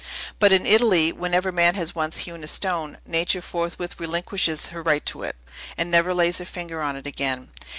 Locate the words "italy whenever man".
0.65-1.75